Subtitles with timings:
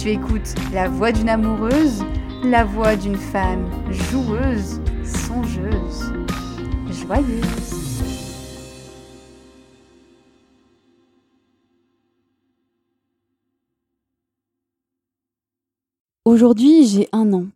[0.00, 2.02] Tu écoutes la voix d'une amoureuse,
[2.42, 6.14] la voix d'une femme joueuse, songeuse,
[6.90, 8.00] joyeuse.
[16.24, 17.48] Aujourd'hui, j'ai un an.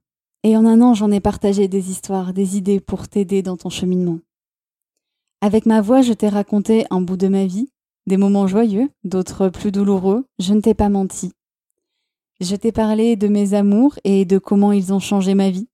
[0.43, 3.71] Et en un an, j'en ai partagé des histoires, des idées pour t'aider dans ton
[3.71, 4.19] cheminement.
[5.41, 7.71] Avec ma voix, je t'ai raconté un bout de ma vie,
[8.07, 11.33] des moments joyeux, d'autres plus douloureux, je ne t'ai pas menti.
[12.41, 15.69] Je t'ai parlé de mes amours et de comment ils ont changé ma vie,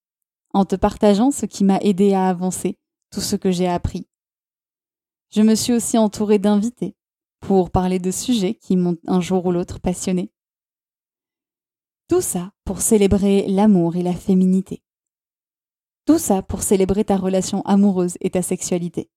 [0.52, 2.78] en te partageant ce qui m'a aidé à avancer,
[3.10, 4.06] tout ce que j'ai appris.
[5.30, 6.96] Je me suis aussi entourée d'invités
[7.40, 10.30] pour parler de sujets qui m'ont un jour ou l'autre passionné.
[12.08, 14.82] Tout ça pour célébrer l'amour et la féminité.
[16.04, 19.10] Tout ça pour célébrer ta relation amoureuse et ta sexualité.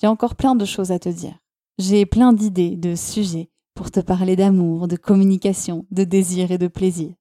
[0.00, 1.38] J'ai encore plein de choses à te dire.
[1.78, 6.68] J'ai plein d'idées, de sujets pour te parler d'amour, de communication, de désir et de
[6.68, 7.14] plaisir.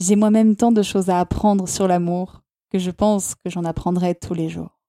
[0.00, 4.16] J'ai moi-même tant de choses à apprendre sur l'amour que je pense que j'en apprendrai
[4.16, 4.80] tous les jours.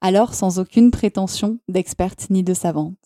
[0.00, 2.96] Alors, sans aucune prétention d'experte ni de savante,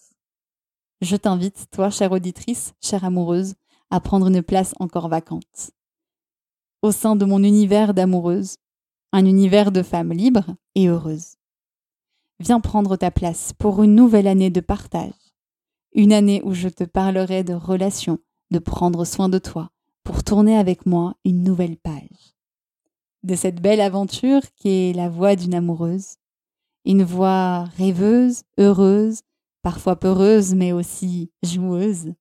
[1.01, 3.55] je t'invite, toi, chère auditrice, chère amoureuse,
[3.91, 5.73] à prendre une place encore vacante.
[6.83, 8.59] Au sein de mon univers d'amoureuse,
[9.11, 11.39] un univers de femmes libres et heureuses.
[12.39, 15.24] Viens prendre ta place pour une nouvelle année de partage,
[15.95, 18.19] une année où je te parlerai de relations,
[18.51, 19.71] de prendre soin de toi,
[20.03, 22.35] pour tourner avec moi une nouvelle page.
[23.23, 26.17] De cette belle aventure qui est la voix d'une amoureuse.
[26.85, 29.21] Une voix rêveuse, heureuse,
[29.63, 32.13] parfois peureuse, mais aussi joueuse.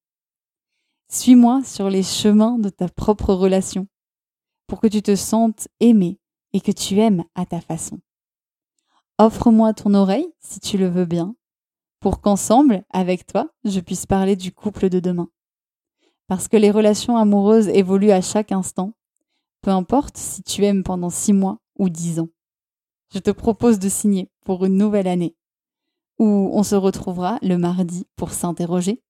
[1.10, 3.88] Suis-moi sur les chemins de ta propre relation,
[4.68, 6.20] pour que tu te sentes aimé
[6.54, 8.00] et que tu aimes à ta façon.
[9.20, 11.36] Offre-moi ton oreille, si tu le veux bien,
[12.04, 15.30] pour qu'ensemble, avec toi, je puisse parler du couple de demain.
[16.28, 18.92] Parce que les relations amoureuses évoluent à chaque instant,
[19.62, 22.28] peu importe si tu aimes pendant six mois ou dix ans.
[23.14, 25.38] Je te propose de signer pour une nouvelle année,
[26.20, 29.02] où on se retrouvera le mardi pour s'interroger,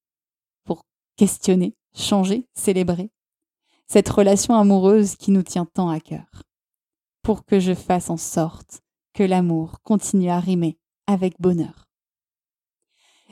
[0.64, 3.10] pour questionner, changer, célébrer
[3.88, 6.44] cette relation amoureuse qui nous tient tant à cœur,
[7.24, 8.84] pour que je fasse en sorte
[9.16, 11.83] que l'amour continue à rimer avec bonheur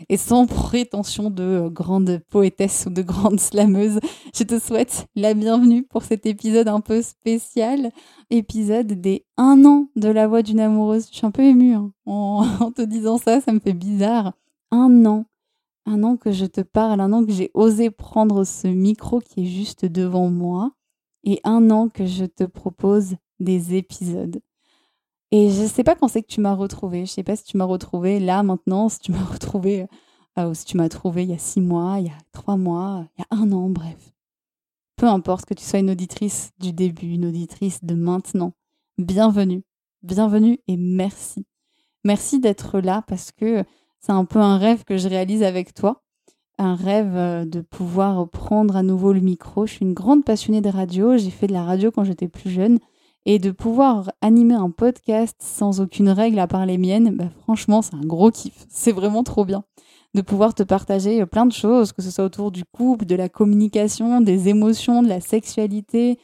[0.10, 4.00] et sans prétention de grande poétesse ou de grande slameuse,
[4.36, 7.92] je te souhaite la bienvenue pour cet épisode un peu spécial,
[8.30, 11.08] épisode des un an de la voix d'une amoureuse.
[11.12, 11.92] Je suis un peu émue hein.
[12.06, 14.34] en, te disant ça, ça me fait bizarre.
[14.72, 15.26] Un an,
[15.86, 19.42] un an que je te parle, un an que j'ai osé prendre ce micro qui
[19.42, 20.72] est juste devant moi,
[21.24, 24.42] et un an que je te propose des épisodes.
[25.32, 27.06] Et je ne sais pas quand c'est que tu m'as retrouvé.
[27.06, 29.88] Je sais pas si tu m'as retrouvé là maintenant, si tu m'as retrouvé
[30.38, 32.58] euh, ou si tu m'as trouvé il y a six mois, il y a trois
[32.58, 34.12] mois, il y a un an, bref.
[34.98, 38.54] Peu importe que tu sois une auditrice du début, une auditrice de maintenant.
[38.98, 39.64] Bienvenue,
[40.04, 41.46] bienvenue et merci.
[42.04, 43.64] Merci d'être là parce que
[44.00, 46.04] c'est un peu un rêve que je réalise avec toi.
[46.58, 49.66] Un rêve de pouvoir prendre à nouveau le micro.
[49.66, 51.18] Je suis une grande passionnée de radio.
[51.18, 52.78] J'ai fait de la radio quand j'étais plus jeune.
[53.26, 57.82] Et de pouvoir animer un podcast sans aucune règle à part les miennes, bah franchement,
[57.82, 58.66] c'est un gros kiff.
[58.70, 59.64] C'est vraiment trop bien.
[60.16, 63.30] De pouvoir te partager plein de choses, que ce soit autour du couple, de la
[63.30, 66.18] communication, des émotions, de la sexualité,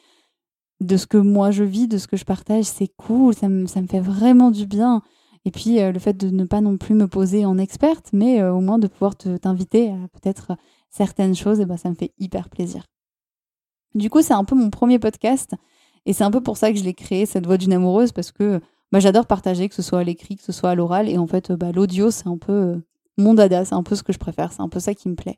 [0.82, 3.68] de ce que moi je vis, de ce que je partage, c'est cool, ça me,
[3.68, 5.02] fait vraiment du bien.
[5.46, 8.42] Et puis euh, le fait de ne pas non plus me poser en experte, mais
[8.42, 10.58] euh, au moins de pouvoir t'inviter à peut-être
[10.90, 12.86] certaines choses, et ben ça me fait hyper plaisir.
[13.96, 15.56] Du coup, c'est un peu mon premier podcast.
[16.08, 18.32] Et c'est un peu pour ça que je l'ai créé, cette voix d'une amoureuse, parce
[18.32, 18.62] que
[18.94, 21.10] bah, j'adore partager, que ce soit à l'écrit, que ce soit à l'oral.
[21.10, 22.78] Et en fait, bah, l'audio, c'est un peu euh,
[23.18, 25.16] mon dada, c'est un peu ce que je préfère, c'est un peu ça qui me
[25.16, 25.38] plaît.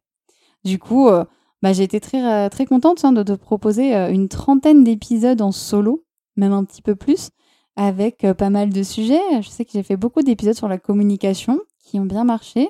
[0.64, 1.26] Du coup, euh,
[1.64, 5.52] bah, j'ai été très, euh, très contente hein, de te proposer une trentaine d'épisodes en
[5.52, 6.06] solo,
[6.36, 7.32] même un petit peu plus,
[7.76, 9.42] avec pas mal de sujets.
[9.42, 12.70] Je sais que j'ai fait beaucoup d'épisodes sur la communication qui ont bien marché.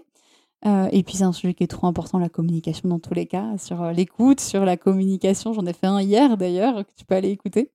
[0.66, 3.58] et puis c'est un sujet qui est trop important, la communication dans tous les cas,
[3.58, 5.52] sur l'écoute, sur la communication.
[5.52, 7.72] J'en ai fait un hier d'ailleurs, que tu peux aller écouter.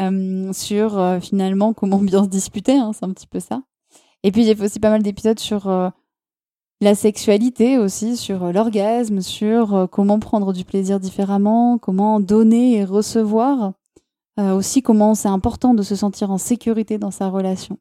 [0.00, 3.62] Euh, sur euh, finalement comment bien se disputer, hein, c'est un petit peu ça.
[4.22, 5.90] Et puis j'ai fait aussi pas mal d'épisodes sur euh,
[6.80, 13.74] la sexualité aussi, sur l'orgasme, sur comment prendre du plaisir différemment, comment donner et recevoir,
[14.38, 17.78] aussi comment c'est important de se sentir en sécurité dans sa relation.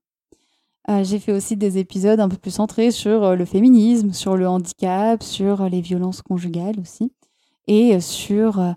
[1.01, 5.23] j'ai fait aussi des épisodes un peu plus centrés sur le féminisme, sur le handicap,
[5.23, 7.11] sur les violences conjugales aussi,
[7.65, 8.75] et sur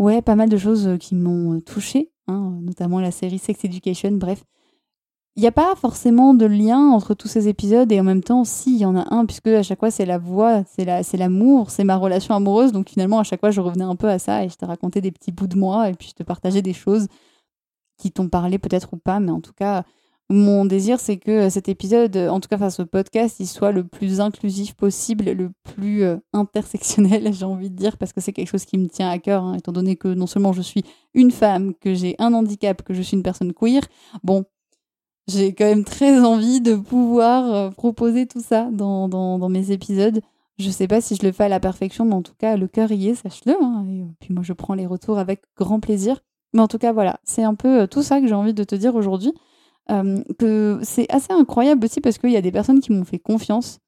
[0.00, 4.12] ouais pas mal de choses qui m'ont touchée Hein, notamment la série Sex Education.
[4.12, 4.44] Bref,
[5.34, 8.44] il n'y a pas forcément de lien entre tous ces épisodes et en même temps,
[8.44, 11.02] si, il y en a un, puisque à chaque fois c'est la voix, c'est la,
[11.02, 12.72] c'est l'amour, c'est ma relation amoureuse.
[12.72, 15.00] Donc finalement, à chaque fois, je revenais un peu à ça et je te racontais
[15.00, 17.08] des petits bouts de moi et puis je te partageais des choses
[17.96, 19.84] qui t'ont parlé peut-être ou pas, mais en tout cas,
[20.32, 24.20] mon désir, c'est que cet épisode, en tout cas au podcast, il soit le plus
[24.20, 28.64] inclusif possible, le plus euh, intersectionnel, j'ai envie de dire, parce que c'est quelque chose
[28.64, 30.84] qui me tient à cœur, hein, étant donné que non seulement je suis
[31.14, 33.82] une femme, que j'ai un handicap, que je suis une personne queer.
[34.24, 34.44] Bon,
[35.28, 40.20] j'ai quand même très envie de pouvoir euh, proposer tout ça dans, mes épisodes.
[40.58, 42.68] Je sais pas si je le fais à la perfection, mais en tout cas, le
[42.68, 43.54] cœur y est, sache-le.
[43.62, 46.20] Hein, et puis moi, je prends les retours avec grand plaisir.
[46.54, 48.64] Mais en tout cas, voilà, c'est un peu euh, tout ça que j'ai envie de
[48.64, 49.32] te dire aujourd'hui.
[49.90, 53.18] Euh, que c'est assez incroyable aussi parce qu'il y a des personnes qui m'ont fait
[53.18, 53.80] confiance.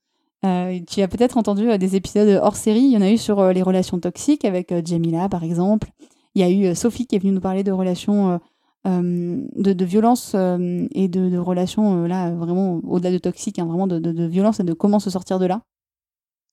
[0.44, 2.80] Euh, tu as peut-être entendu euh, des épisodes hors série.
[2.80, 5.90] Il y en a eu sur les relations toxiques avec Jamila, par exemple.
[6.34, 8.40] Il y a eu Sophie qui est venue nous parler de relations
[8.84, 14.26] de, de, violence et de, relations là vraiment au-delà de toxiques, hein, vraiment de, de,
[14.26, 15.62] violence et de comment se sortir de là.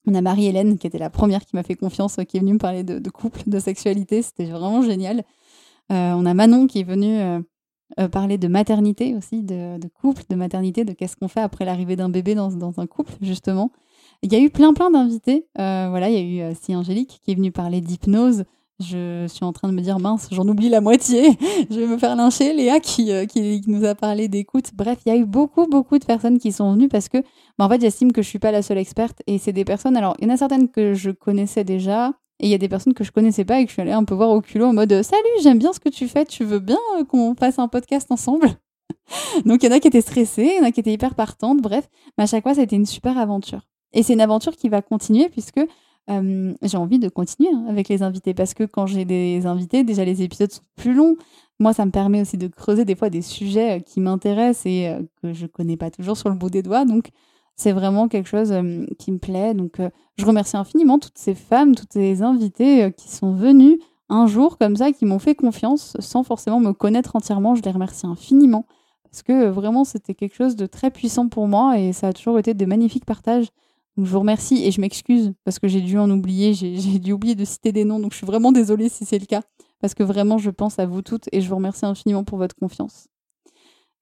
[0.06, 2.60] On a Marie-Hélène qui était la première qui m'a fait confiance, qui est venue me
[2.60, 4.22] parler de, couple, de sexualité.
[4.22, 5.24] C'était vraiment génial.
[5.90, 7.44] on a Manon qui est venue
[8.00, 11.96] euh, parler de maternité aussi, de, couple, de maternité, de qu'est-ce qu'on fait après l'arrivée
[11.96, 13.72] d'un bébé dans, un couple, justement.
[14.22, 15.48] Il y a eu plein, plein d'invités.
[15.60, 18.46] Euh, voilà, il y a eu euh, Si Angélique qui est venue parler d'hypnose.
[18.80, 21.38] Je suis en train de me dire, mince, j'en oublie la moitié.
[21.70, 22.54] je vais me faire lyncher.
[22.54, 24.72] Léa qui, qui, nous a parlé d'écoute.
[24.74, 27.18] Bref, il y a eu beaucoup, beaucoup de personnes qui sont venues parce que,
[27.58, 29.22] bah, en fait, j'estime que je suis pas la seule experte.
[29.28, 32.48] Et c'est des personnes, alors, il y en a certaines que je connaissais déjà, et
[32.48, 34.04] il y a des personnes que je connaissais pas et que je suis allée un
[34.04, 36.60] peu voir au culot en mode Salut, j'aime bien ce que tu fais, tu veux
[36.60, 38.50] bien euh, qu'on fasse un podcast ensemble?
[39.46, 41.14] Donc il y en a qui étaient stressés, il y en a qui étaient hyper
[41.14, 43.62] partantes, bref, mais à chaque fois, c'était une super aventure.
[43.94, 45.60] Et c'est une aventure qui va continuer puisque
[46.10, 49.84] euh, j'ai envie de continuer hein, avec les invités parce que quand j'ai des invités,
[49.84, 51.18] déjà les épisodes sont plus longs.
[51.60, 54.98] Moi, ça me permet aussi de creuser des fois des sujets euh, qui m'intéressent et
[55.22, 56.86] que je connais pas toujours sur le bout des doigts.
[56.86, 57.12] Donc,
[57.56, 59.54] c'est vraiment quelque chose euh, qui me plaît.
[59.54, 63.80] Donc, euh, je remercie infiniment toutes ces femmes, toutes ces invités euh, qui sont venues
[64.10, 67.56] un jour comme ça, qui m'ont fait confiance sans forcément me connaître entièrement.
[67.56, 68.66] Je les remercie infiniment
[69.04, 72.40] parce que vraiment, c'était quelque chose de très puissant pour moi et ça a toujours
[72.40, 73.48] été de magnifiques partages.
[73.98, 77.36] Je vous remercie et je m'excuse parce que j'ai dû en oublier, j'ai dû oublier
[77.36, 78.00] de citer des noms.
[78.00, 79.42] Donc, je suis vraiment désolée si c'est le cas
[79.82, 82.56] parce que vraiment, je pense à vous toutes et je vous remercie infiniment pour votre
[82.56, 83.11] confiance.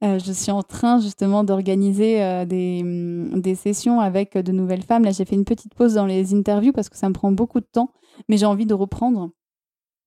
[0.02, 4.84] Euh, je suis en train justement d'organiser euh, des, mm, des, sessions avec de nouvelles
[4.84, 5.04] femmes.
[5.04, 7.60] Là, j'ai fait une petite pause dans les interviews parce que ça me prend beaucoup
[7.60, 7.92] de temps,
[8.30, 9.32] mais j'ai envie de reprendre.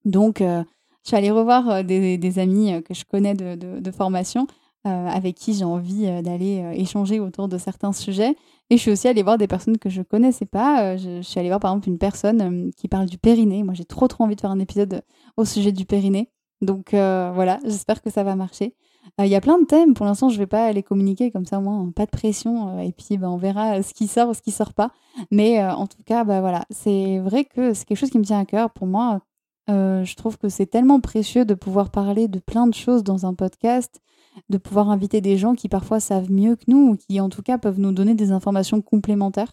[0.06, 0.64] Donc, euh,
[1.02, 4.46] je suis allée revoir des, des, amis que je connais de, de, de formation,
[4.84, 8.36] avec qui j'ai envie d'aller échanger autour de certains sujets.
[8.70, 10.96] Et je suis aussi allée voir des personnes que je connaissais pas.
[10.96, 13.64] Je, je, suis allée voir par exemple une personne qui parle du périnée.
[13.64, 15.02] Moi, j'ai trop trop envie de faire un épisode
[15.36, 16.30] au sujet du périnée.
[16.62, 18.74] Donc voilà, j'espère que ça va marcher.
[19.20, 19.94] Euh, il y a plein de thèmes.
[19.94, 22.78] Pour l'instant, je vais pas les communiquer comme ça, moi, pas de pression.
[22.78, 24.92] Euh, et puis, bah, on verra ce qui sort ou ce qui sort pas.
[25.30, 28.24] Mais euh, en tout cas, bah, voilà, c'est vrai que c'est quelque chose qui me
[28.24, 28.70] tient à cœur.
[28.70, 29.20] Pour moi,
[29.68, 33.34] je trouve que c'est tellement précieux de pouvoir parler de plein de choses dans un
[33.34, 34.00] podcast.
[34.48, 37.42] de pouvoir inviter des gens qui parfois savent mieux que nous ou qui en tout
[37.42, 39.52] cas peuvent nous donner des informations complémentaires.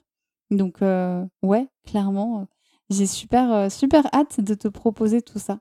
[0.52, 2.48] Donc euh, ouais, clairement,
[2.90, 5.60] j'ai super super hâte de te proposer tout ça.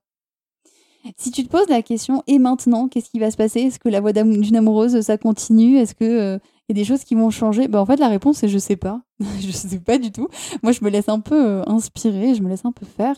[1.17, 3.61] Si tu te poses la question et maintenant, qu'est-ce qui va se passer?
[3.61, 5.79] Est-ce que la voix d'une amoureuse ça continue?
[5.79, 6.39] Est-ce que
[6.69, 7.67] il y a des choses qui vont changer?
[7.69, 9.01] Ben, En fait, la réponse est je sais pas.
[9.41, 10.29] je sais pas du tout.
[10.63, 13.17] Moi, je me laisse un peu inspirer, je me laisse un peu faire.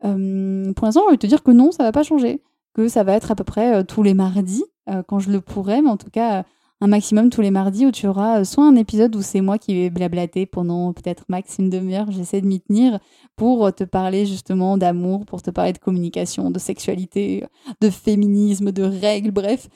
[0.00, 2.40] pour l'instant, je vais te dire que non, ça va pas changer
[2.74, 5.40] que ça va être à peu près euh, tous les mardis, euh, quand je le
[5.40, 6.44] pourrai, mais en tout cas
[6.82, 9.56] un maximum tous les mardis où tu auras euh, soit un épisode où c'est moi
[9.56, 12.98] qui vais blablater pendant peut-être max une demi-heure, j'essaie de m'y tenir
[13.36, 17.44] pour te parler justement d'amour, pour te parler de communication, de sexualité,
[17.80, 19.68] de féminisme, de règles, bref.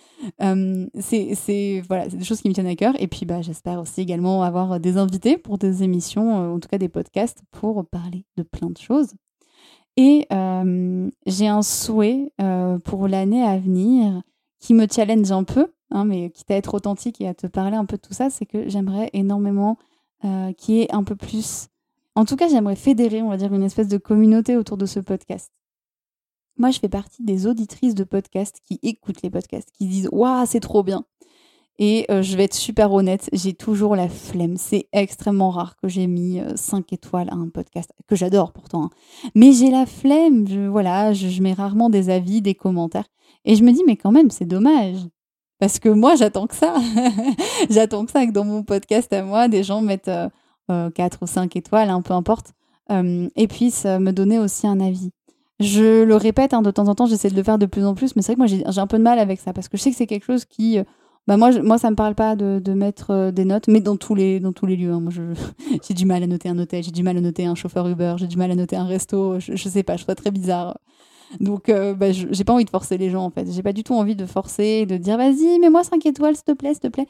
[1.01, 2.95] c'est voilà, des choses qui me tiennent à cœur.
[3.01, 6.79] Et puis bah, j'espère aussi également avoir des invités pour des émissions, en tout cas
[6.79, 9.13] des podcasts, pour parler de plein de choses.
[9.97, 14.23] Et euh, j'ai un souhait euh, pour l'année à venir
[14.61, 17.77] qui me challenge un peu, hein, mais quitte à être authentique et à te parler
[17.77, 19.79] un peu de tout ça, c'est que j'aimerais énormément
[20.25, 21.69] euh, qu'il y ait un peu plus...
[22.15, 25.01] En tout cas, j'aimerais fédérer, on va dire, une espèce de communauté autour de ce
[25.01, 25.53] podcast.
[26.57, 30.47] Moi, je fais partie des auditrices de podcasts qui écoutent les podcasts, qui disent Waouh,
[30.47, 31.05] c'est trop bien
[31.79, 34.57] et euh, je vais être super honnête, j'ai toujours la flemme.
[34.57, 38.85] C'est extrêmement rare que j'ai mis 5 euh, étoiles à un podcast, que j'adore pourtant.
[38.85, 38.91] Hein.
[39.35, 43.07] Mais j'ai la flemme, voilà, je, mets rarement des avis, des commentaires.
[43.47, 44.97] Et je me dis, mais quand même, c'est dommage.
[45.59, 46.75] Parce que moi, j'attends que ça.
[47.71, 50.31] j'attends que ça, que dans mon podcast à moi, des gens mettent 4
[50.71, 50.91] euh,
[51.23, 52.53] ou 5 étoiles, hein, peu importe,
[52.91, 55.11] et puissent me donner aussi un avis.
[55.59, 57.95] Je le répète, hein, de temps en temps, j'essaie de le faire de plus en
[57.95, 59.79] plus, mais c'est vrai que moi, j'ai un peu de mal avec ça, parce que
[59.79, 60.79] je sais que c'est quelque chose qui
[61.27, 63.81] bah moi, je, moi, ça me parle pas de, de mettre euh, des notes, mais
[63.81, 64.93] dans tous les, dans tous les lieux.
[64.93, 65.01] Hein.
[65.01, 65.13] Moi,
[65.87, 68.15] j'ai du mal à noter un hôtel, j'ai du mal à noter un chauffeur Uber,
[68.19, 69.41] j'ai du mal à noter un resto.
[69.41, 70.79] Je, je sais pas, je trouve très bizarre.
[71.41, 73.51] Donc, euh, bah, j'ai pas envie de forcer les gens, en fait.
[73.51, 76.53] J'ai pas du tout envie de forcer, de dire vas-y, mets-moi 5 étoiles, s'il te
[76.53, 77.07] plaît, s'il te plaît.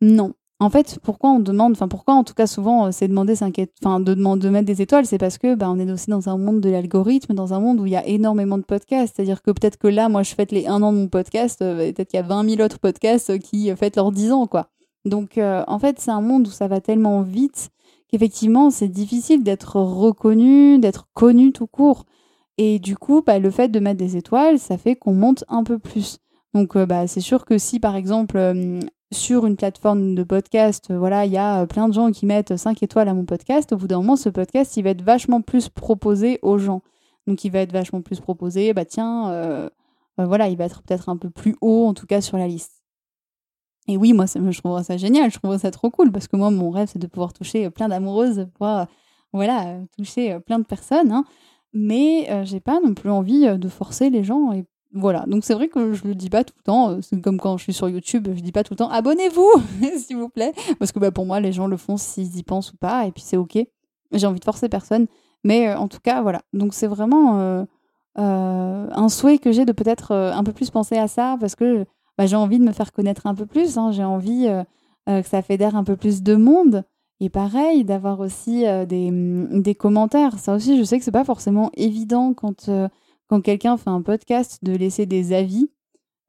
[0.00, 0.34] Non.
[0.60, 3.60] En fait, pourquoi on demande, enfin pourquoi en tout cas souvent euh, c'est demander 5
[3.80, 6.36] enfin de de mettre des étoiles, c'est parce que bah, on est aussi dans un
[6.36, 9.14] monde de l'algorithme, dans un monde où il y a énormément de podcasts.
[9.14, 11.92] C'est-à-dire que peut-être que là, moi je fête les 1 an de mon podcast, euh,
[11.92, 14.68] peut-être qu'il y a 20 000 autres podcasts qui fêtent leurs 10 ans, quoi.
[15.04, 17.70] Donc en fait, c'est un monde où ça va tellement vite
[18.08, 22.04] qu'effectivement c'est difficile d'être reconnu, d'être connu tout court.
[22.58, 25.64] Et du coup, bah, le fait de mettre des étoiles, ça fait qu'on monte un
[25.64, 26.18] peu plus.
[26.54, 28.38] Donc, bah, c'est sûr que si, par exemple,
[29.12, 32.26] sur une plateforme de podcast, euh, voilà, il y a euh, plein de gens qui
[32.26, 35.02] mettent 5 étoiles à mon podcast, au bout d'un moment, ce podcast, il va être
[35.02, 36.82] vachement plus proposé aux gens.
[37.26, 39.68] Donc, il va être vachement plus proposé, bah tiens, euh,
[40.18, 42.82] voilà, il va être peut-être un peu plus haut, en tout cas, sur la liste.
[43.86, 46.36] Et oui, moi, ça, je trouverais ça génial, je trouverais ça trop cool, parce que
[46.36, 48.88] moi, mon rêve, c'est de pouvoir toucher plein d'amoureuses, pouvoir,
[49.32, 51.24] voilà, toucher plein de personnes, hein.
[51.72, 55.68] Mais j'ai pas non plus envie de forcer les gens et voilà, donc c'est vrai
[55.68, 56.90] que je le dis pas tout le temps.
[56.90, 59.50] Euh, c'est comme quand je suis sur YouTube, je dis pas tout le temps abonnez-vous,
[59.98, 62.72] s'il vous plaît, parce que bah, pour moi les gens le font s'ils y pensent
[62.72, 63.58] ou pas, et puis c'est ok.
[64.12, 65.06] J'ai envie de forcer personne,
[65.44, 66.40] mais euh, en tout cas voilà.
[66.54, 67.64] Donc c'est vraiment euh,
[68.16, 71.84] un souhait que j'ai de peut-être un peu plus penser à ça, parce que
[72.16, 73.76] bah, j'ai envie de me faire connaître un peu plus.
[73.76, 73.92] Hein.
[73.92, 74.48] j'ai envie
[75.06, 76.84] que ça fédère un peu plus de monde.
[77.20, 80.38] Et pareil, d'avoir aussi des, mm, des, commentaires.
[80.38, 82.70] Ça aussi, je sais que c'est pas forcément évident quand
[83.28, 85.70] quand quelqu'un fait un podcast de laisser des avis.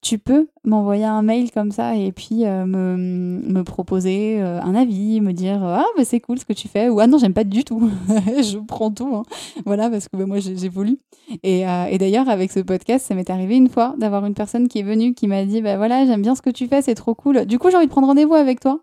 [0.02, 5.20] tu peux m'envoyer un mail comme ça et puis euh, me, proposer euh, un avis,
[5.20, 7.44] me dire ah mais c'est cool ce que tu fais ou ah non j'aime pas
[7.44, 9.22] du tout, je prends tout, hein.
[9.66, 10.98] voilà parce que bah, moi j'évolue
[11.42, 14.68] et, euh, et d'ailleurs avec ce podcast ça m'est arrivé une fois d'avoir une personne
[14.68, 16.94] qui est venue qui m'a dit bah voilà j'aime bien ce que tu fais c'est
[16.94, 18.80] trop cool, du coup j'ai envie de prendre rendez-vous avec toi.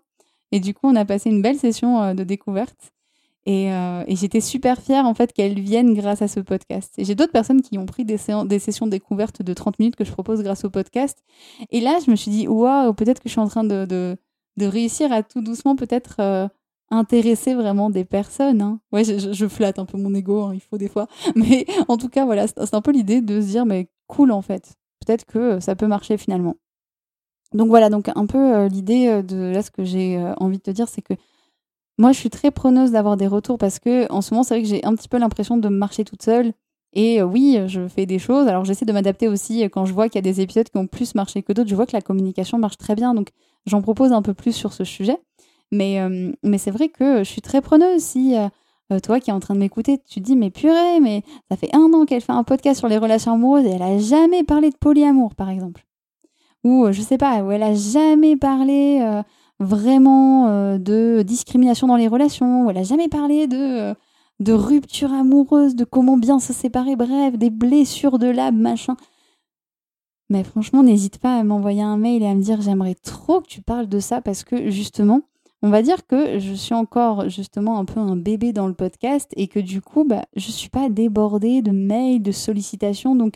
[0.50, 2.92] Et du coup on a passé une belle session de découverte
[3.48, 6.92] euh, et, j'étais super fière en fait qu'elles viennent grâce à ce podcast.
[6.98, 10.42] J'ai d'autres personnes qui ont pris des, sessions découvertes de 30 minutes que je propose
[10.42, 11.24] grâce au podcast.
[11.70, 14.16] Et là, je me suis dit, waouh, peut-être que je suis en train de,
[14.60, 16.48] réussir à tout doucement peut-être euh,
[16.90, 18.60] intéresser vraiment des personnes.
[18.60, 18.80] Hein.
[18.92, 21.06] Ouais, je, je, flatte un peu mon ego, hein, il faut des fois.
[21.34, 24.42] Mais en tout cas, voilà, c'est un peu l'idée de se dire, mais cool en
[24.42, 24.74] fait.
[25.06, 26.56] Peut-être que ça peut marcher finalement.
[27.54, 30.70] Donc voilà, donc un peu euh, l'idée de là, ce que j'ai envie de te
[30.70, 31.14] dire, c'est que
[31.98, 34.62] moi, je suis très preneuse d'avoir des retours parce que en ce moment, c'est vrai
[34.62, 36.52] que j'ai un petit peu l'impression de marcher toute seule.
[36.92, 38.46] Et euh, oui, je fais des choses.
[38.46, 40.86] Alors, j'essaie de m'adapter aussi quand je vois qu'il y a des épisodes qui ont
[40.86, 41.68] plus marché que d'autres.
[41.68, 43.14] Je vois que la communication marche très bien.
[43.14, 43.30] Donc,
[43.66, 45.18] j'en propose un peu plus sur ce sujet.
[45.72, 48.34] Mais, euh, mais c'est vrai que je suis très preneuse si
[49.02, 51.68] toi qui es en train de m'écouter, tu te dis mais purée, mais ça fait
[51.74, 54.70] un an qu'elle fait un podcast sur les relations amoureuses et elle a jamais parlé
[54.70, 55.84] de polyamour, par exemple.
[56.64, 59.22] Ou je sais pas, où elle a jamais parlé
[59.60, 63.94] vraiment de discrimination dans les relations, jamais parlé de
[64.40, 68.96] de rupture amoureuse, de comment bien se séparer, bref, des blessures de l'âme, machin.
[70.30, 73.46] Mais franchement, n'hésite pas à m'envoyer un mail et à me dire j'aimerais trop que
[73.46, 75.22] tu parles de ça parce que justement,
[75.62, 79.32] on va dire que je suis encore justement un peu un bébé dans le podcast
[79.36, 83.16] et que du coup, bah, je suis pas débordée de mails, de sollicitations.
[83.16, 83.34] Donc,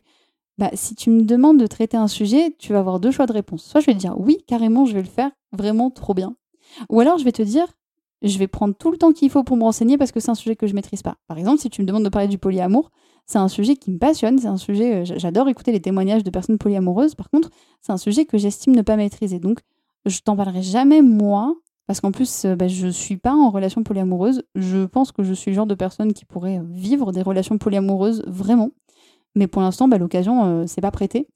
[0.59, 3.33] bah, si tu me demandes de traiter un sujet, tu vas avoir deux choix de
[3.33, 3.65] réponse.
[3.65, 6.37] Soit je vais te dire oui, carrément, je vais le faire vraiment trop bien.
[6.89, 7.67] Ou alors je vais te dire
[8.23, 10.37] je vais prendre tout le temps qu'il faut pour me renseigner parce que c'est un
[10.37, 11.17] sujet que je maîtrise pas.
[11.27, 12.91] Par exemple, si tu me demandes de parler du polyamour,
[13.27, 16.31] c'est un sujet qui me passionne, c'est un sujet, euh, j'adore écouter les témoignages de
[16.31, 17.15] personnes polyamoureuses.
[17.15, 19.39] Par contre, c'est un sujet que j'estime ne pas maîtriser.
[19.39, 19.61] Donc,
[20.07, 21.55] je t'en parlerai jamais moi,
[21.87, 24.43] parce qu'en plus, euh, bah, je suis pas en relation polyamoureuse.
[24.55, 27.59] Je pense que je suis le genre de personne qui pourrait euh, vivre des relations
[27.59, 28.71] polyamoureuses vraiment.
[29.35, 31.27] Mais pour l'instant, bah, l'occasion, c'est pas prêté.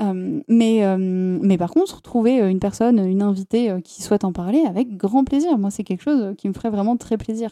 [0.00, 5.24] Mais, mais par contre, trouver une personne, une invitée qui souhaite en parler, avec grand
[5.24, 5.58] plaisir.
[5.58, 7.50] Moi, c'est quelque chose qui me ferait vraiment très plaisir.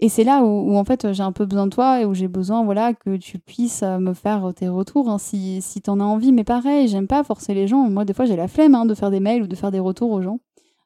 [0.00, 2.28] Et c'est là où, en fait j'ai un peu besoin de toi et où j'ai
[2.28, 5.98] besoin voilà que tu puisses euh, me faire tes retours hein, si, si tu en
[6.00, 6.32] as envie.
[6.32, 7.88] Mais pareil, j'aime pas forcer les gens.
[7.90, 9.80] Moi, des fois, j'ai la flemme hein, de faire des mails ou de faire des
[9.80, 10.38] retours aux gens.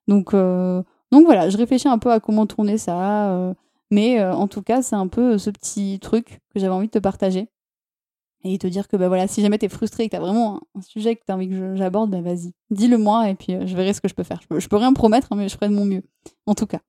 [0.09, 3.31] Donc, euh, donc voilà, je réfléchis un peu à comment tourner ça.
[3.33, 3.55] Euh,
[3.91, 6.99] mais en tout cas, c'est un peu ce petit truc que j'avais envie de te
[6.99, 7.49] partager.
[8.45, 10.21] Et te dire que bah voilà, si jamais tu es frustré et que tu as
[10.21, 13.57] vraiment un, sujet que tu as envie que j'aborde, bah vas-y, dis-le moi et puis
[13.65, 14.41] je verrai ce que je peux faire.
[14.51, 16.03] Je peux, rien promettre, hein, mais je ferai de mon mieux.
[16.47, 16.81] En tout cas.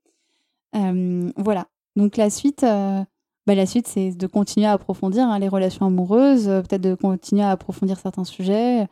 [0.74, 1.68] voilà.
[1.96, 3.04] Donc la suite, euh,
[3.46, 6.96] bah, la suite, c'est de continuer à approfondir hein, les relations amoureuses, euh, peut-être de
[6.96, 8.82] continuer à approfondir certains sujets.
[8.82, 8.86] Euh,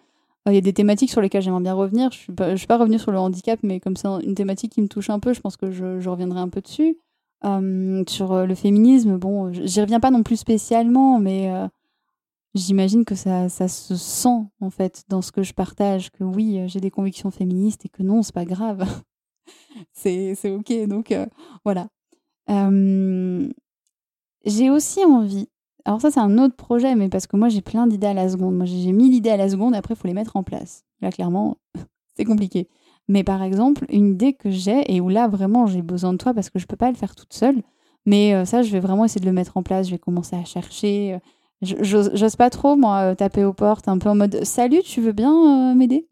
[0.48, 2.12] il y a des thématiques sur lesquelles j'aimerais bien revenir.
[2.12, 4.74] Je ne suis, pas, suis pas revenue sur le handicap, mais comme c'est une thématique
[4.74, 6.98] qui me touche un peu, je pense que je, reviendrai un peu dessus.
[7.44, 11.52] sur le féminisme, bon, j'y reviens pas non plus spécialement, mais
[12.54, 16.62] j'imagine que ça, ça se sent en fait dans ce que je partage, que oui,
[16.68, 18.86] j'ai des convictions féministes et que non, c'est pas grave.
[19.94, 20.88] c'est ok.
[20.88, 21.14] Donc
[21.64, 21.88] voilà,
[24.46, 25.48] j'ai aussi envie,
[25.86, 28.30] alors ça c'est un autre projet, mais parce que moi j'ai plein d'idées à la
[28.30, 28.56] seconde.
[28.56, 30.84] Moi j'ai mis l'idée à la seconde, après il faut les mettre en place.
[31.02, 31.58] Là clairement,
[32.18, 32.68] c'est compliqué.
[33.08, 36.34] Mais par exemple, une idée que j'ai, et où là vraiment j'ai besoin de toi
[36.34, 37.62] parce que je peux pas le faire toute seule,
[38.06, 40.44] mais ça je vais vraiment essayer de le mettre en place, je vais commencer à
[40.46, 41.20] chercher.
[41.62, 45.76] J'ose pas trop, moi, taper aux portes, un peu en mode Salut, tu veux bien
[45.76, 46.08] m'aider?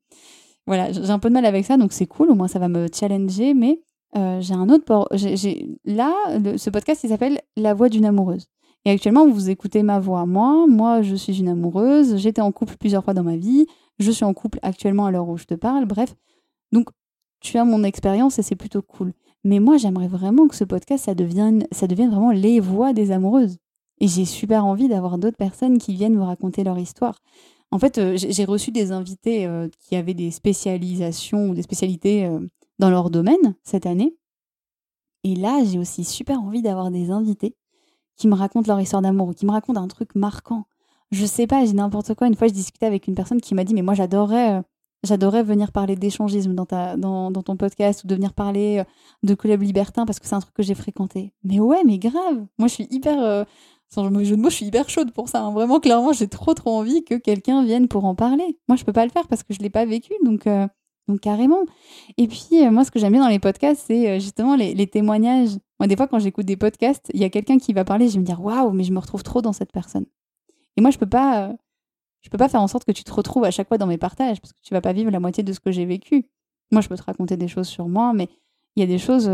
[0.67, 2.67] Voilà, j'ai un peu de mal avec ça, donc c'est cool, au moins ça va
[2.67, 3.81] me challenger, mais
[4.15, 5.07] euh, j'ai un autre.
[5.13, 6.13] J'ai, là,
[6.57, 8.47] ce podcast, il s'appelle La voix d'une amoureuse.
[8.85, 10.25] Et actuellement, vous écoutez ma voix.
[10.25, 12.17] Moi, moi, je suis une amoureuse.
[12.17, 13.65] J'étais en couple plusieurs fois dans ma vie.
[13.99, 15.85] Je suis en couple actuellement à l'heure où je te parle.
[15.85, 16.15] Bref.
[16.71, 16.89] Donc,
[17.41, 19.13] tu as mon expérience et c'est plutôt cool.
[19.43, 23.11] Mais moi, j'aimerais vraiment que ce podcast, ça devienne, ça devienne vraiment les voix des
[23.11, 23.57] amoureuses.
[23.99, 27.19] Et j'ai super envie d'avoir d'autres personnes qui viennent me raconter leur histoire.
[27.71, 32.29] En fait, euh, j'ai reçu des invités euh, qui avaient des spécialisations ou des spécialités
[32.79, 34.15] dans leur domaine cette année.
[35.23, 37.55] Et là, j'ai aussi super envie d'avoir des invités
[38.15, 40.65] qui me racontent leur histoire d'amour ou qui me racontent un truc marquant.
[41.11, 42.27] Je sais pas, j'ai n'importe quoi.
[42.27, 44.61] Une fois, je discutais avec une personne qui m'a dit, mais moi, j'adorerais, euh,
[45.03, 48.83] j'adorerais venir parler d'échangisme dans, dans, dans, ton podcast ou de venir parler euh,
[49.23, 51.33] de club libertin parce que c'est un truc que j'ai fréquenté.
[51.43, 52.45] Mais ouais, mais grave.
[52.59, 53.43] Moi, je suis hyper, euh,
[53.89, 55.41] sans jeu de mots, je suis hyper chaude pour ça.
[55.41, 55.51] Hein.
[55.51, 58.57] Vraiment, clairement, j'ai trop, trop envie que quelqu'un vienne pour en parler.
[58.67, 60.13] Moi, je peux pas le faire parce que je l'ai pas vécu.
[60.23, 60.47] Donc,
[61.09, 61.65] donc carrément.
[62.17, 64.87] Et puis euh, moi, ce que j'aime bien dans les podcasts, c'est euh, justement les,
[64.87, 65.57] témoignages.
[65.79, 68.13] Moi, des fois, quand j'écoute des podcasts, il y a quelqu'un qui va parler, je
[68.13, 70.05] vais me dire waouh, mais je me retrouve trop dans cette personne.
[70.77, 71.53] Et moi, je peux pas, euh,
[72.21, 73.97] je peux pas faire en sorte que tu te retrouves à chaque fois dans mes
[73.97, 76.29] partages parce que tu vas pas vivre la moitié de ce que j'ai vécu.
[76.71, 78.29] Moi, je peux te raconter des choses sur moi, mais
[78.75, 79.29] il y a des choses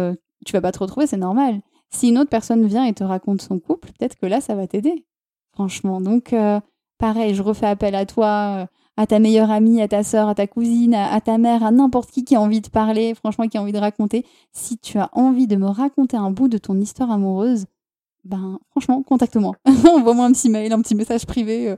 [0.45, 1.61] tu vas pas te retrouver, c'est normal.
[1.91, 4.67] Si une autre personne vient et te raconte son couple, peut-être que là, ça va
[4.67, 5.05] t'aider.
[5.53, 6.01] Franchement.
[6.01, 6.35] Donc,
[6.97, 8.67] pareil, je refais appel à toi
[8.97, 12.11] à ta meilleure amie, à ta sœur, à ta cousine, à, ta mère, à n'importe
[12.11, 14.25] qui qui a envie de parler, franchement qui a envie de raconter.
[14.53, 17.65] Si tu as envie de me raconter un bout de ton histoire amoureuse,
[18.23, 19.53] ben franchement, contacte-moi.
[19.65, 21.69] Envoie-moi un petit mail, un petit message privé.
[21.69, 21.75] Euh,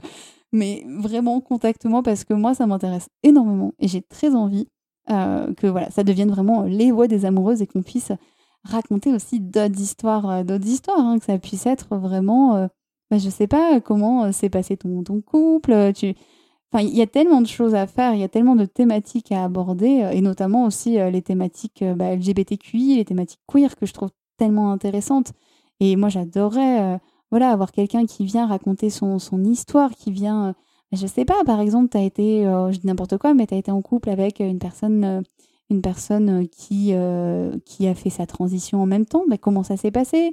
[0.53, 4.67] mais vraiment, contacte-moi parce que moi, ça m'intéresse énormément et j'ai très envie
[5.09, 8.11] euh, que voilà, ça devienne vraiment les voix des amoureuses et qu'on puisse
[8.69, 12.67] raconter aussi d'autres histoires, euh, d'autres histoires, hein, que ça puisse être vraiment, euh,
[13.11, 16.15] ben, je sais pas comment s'est passé ton, ton couple, tu,
[16.73, 19.31] Enfin, il y a tellement de choses à faire, il y a tellement de thématiques
[19.31, 23.75] à aborder, euh, et notamment aussi euh, les thématiques euh, bah, LGBTQI, les thématiques queer
[23.77, 25.31] que je trouve tellement intéressantes.
[25.79, 26.99] Et moi, j'adorerais
[27.31, 30.55] voilà, avoir quelqu'un qui vient raconter son, son histoire, qui vient,
[30.91, 33.57] je sais pas, par exemple, tu as été, je dis n'importe quoi, mais tu as
[33.57, 35.23] été en couple avec une personne
[35.69, 36.93] une personne qui,
[37.65, 40.31] qui a fait sa transition en même temps, bah, comment ça s'est passé?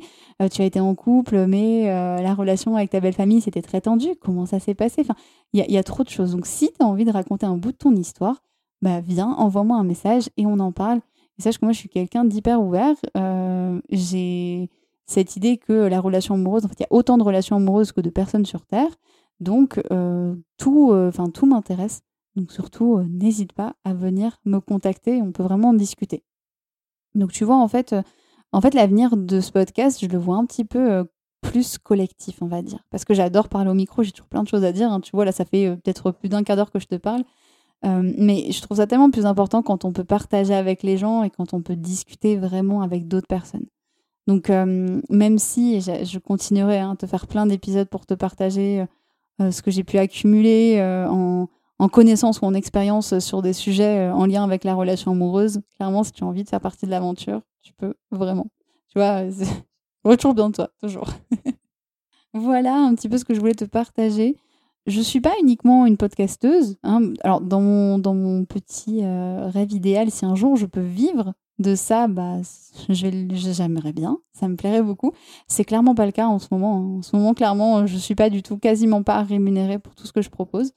[0.53, 4.15] Tu as été en couple, mais la relation avec ta belle famille, c'était très tendu.
[4.21, 5.01] Comment ça s'est passé?
[5.01, 5.17] Enfin,
[5.53, 6.33] il y a, trop de choses.
[6.33, 8.43] Donc, si tu as envie de raconter un bout de ton histoire,
[8.81, 11.01] bah, viens, envoie-moi un message et on en parle.
[11.39, 12.95] Sache que moi, je suis quelqu'un d'hyper ouvert.
[13.91, 14.71] J'ai
[15.07, 17.91] cette idée que la relation amoureuse, en fait, il y a autant de relations amoureuses
[17.91, 18.91] que de personnes sur Terre.
[19.41, 19.81] Donc,
[20.59, 22.03] tout, enfin tout m'intéresse.
[22.37, 26.25] Donc surtout, euh, n'hésite pas à venir me contacter, on peut vraiment en discuter.
[27.15, 28.03] Donc tu vois, en fait, euh,
[28.53, 31.05] en fait l'avenir de ce podcast, je le vois un petit peu euh,
[31.43, 32.81] plus collectif, on va dire.
[32.91, 34.91] Parce que j'adore parler au micro, j'ai toujours plein de choses à dire.
[34.91, 35.01] Hein.
[35.01, 37.25] Tu vois, là, ça fait peut-être plus d'un quart d'heure que je te parle.
[37.83, 41.31] mais je trouve ça tellement plus important quand on peut partager avec les gens et
[41.31, 43.67] quand on peut discuter vraiment avec d'autres personnes.
[44.27, 48.87] Donc, même si je, continuerai hein, à te faire plein d'épisodes pour te partager
[49.39, 54.15] ce que j'ai pu accumuler en, en connaissance ou en expérience sur des sujets euh,
[54.15, 56.91] en lien avec la relation amoureuse, clairement, si tu as envie de faire partie de
[56.91, 58.47] l'aventure, tu peux vraiment.
[58.89, 59.23] Tu vois,
[60.05, 61.11] retour bien de toi, toujours.
[62.35, 64.37] voilà un petit peu ce que je voulais te partager.
[64.87, 66.77] Je suis pas uniquement une podcasteuse.
[66.83, 67.15] Hein.
[67.23, 71.33] Alors, dans mon, dans mon petit euh, rêve idéal, si un jour je peux vivre
[71.59, 72.39] de ça, bah,
[72.89, 74.19] j'aimerais bien.
[74.33, 75.13] Ça me plairait beaucoup.
[75.49, 76.77] C'est clairement pas le cas en ce moment.
[76.77, 76.99] Hein.
[76.99, 80.13] En ce moment, clairement, je suis pas du tout, quasiment pas rémunérée pour tout ce
[80.13, 80.73] que je propose.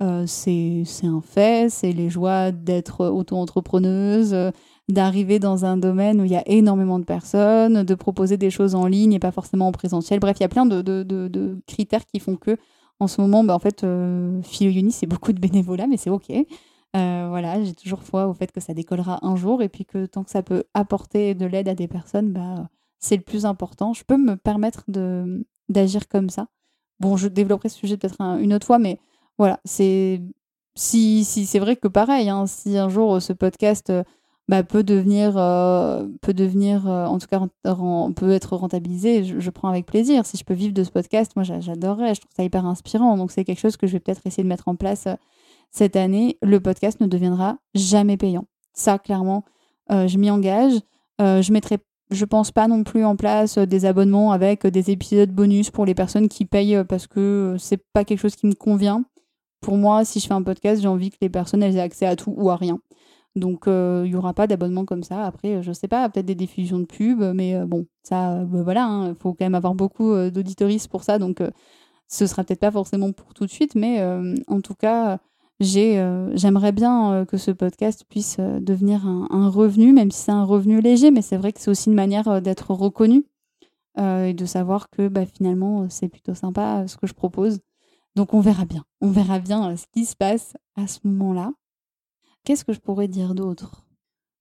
[0.00, 4.50] Euh, c'est un fait, c'est les joies d'être auto-entrepreneuse, euh,
[4.88, 8.74] d'arriver dans un domaine où il y a énormément de personnes, de proposer des choses
[8.74, 10.18] en ligne et pas forcément en présentiel.
[10.18, 12.56] Bref, il y a plein de, de, critères qui font que,
[13.00, 16.30] en ce moment, bah, en fait, euh, Uni, c'est beaucoup de bénévolat, mais c'est OK.
[16.94, 20.06] Euh, voilà, j'ai toujours foi au fait que ça décollera un jour et puis que
[20.06, 23.92] tant que ça peut apporter de l'aide à des personnes, bah, c'est le plus important.
[23.92, 24.84] Je peux me permettre
[25.68, 26.48] d'agir comme ça.
[27.00, 28.98] Bon, je développerai ce sujet peut-être une autre fois, mais
[29.42, 30.22] voilà, c'est
[30.76, 34.04] si, si c'est vrai que pareil, hein, si un jour euh, ce podcast euh,
[34.46, 37.40] bah, peut devenir, euh, peut devenir en tout cas,
[38.14, 40.26] peut être rentabilisé, je, prends avec plaisir.
[40.26, 43.16] Si je peux vivre de ce podcast, moi j'adorerais, je trouve ça hyper inspirant.
[43.16, 45.08] Donc c'est quelque chose que je vais peut-être essayer de mettre en place
[45.72, 46.38] cette année.
[46.40, 48.44] Le podcast ne deviendra jamais payant.
[48.74, 49.42] Ça, clairement,
[49.90, 50.74] je m'y engage.
[51.18, 51.78] je mettrai
[52.12, 55.94] je pense pas non plus en place des abonnements avec des épisodes bonus pour les
[55.94, 59.04] personnes qui payent parce que c'est pas quelque chose qui me convient
[59.62, 62.16] pour moi, si je fais un podcast, j'ai envie que les personnes aient accès à
[62.16, 62.78] tout ou à rien.
[63.34, 65.24] Donc, euh, il n'y aura pas d'abonnement comme ça.
[65.24, 68.82] Après, je sais pas, peut-être des diffusions de pubs, mais euh, bon, ça, euh, voilà,
[68.82, 71.18] il hein, faut quand même avoir beaucoup d'auditoristes pour ça.
[71.18, 71.42] Donc,
[72.08, 74.04] ce sera peut-être pas forcément pour tout de suite, mais
[74.48, 75.18] en tout cas,
[75.60, 80.80] j'aimerais bien que ce podcast puisse devenir un, un, revenu, même si c'est un revenu
[80.82, 83.24] léger, mais c'est vrai que c'est aussi une manière d'être reconnu
[83.98, 87.60] et de savoir que bah, finalement, c'est plutôt sympa ce que je propose.
[88.16, 88.84] Donc on verra bien.
[89.00, 91.52] On verra bien euh, ce qui se passe à ce moment-là.
[92.44, 93.84] Qu'est-ce que je pourrais dire d'autre?